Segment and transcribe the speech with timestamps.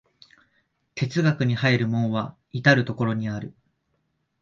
[0.95, 3.53] 哲学に入る門は到る処にある。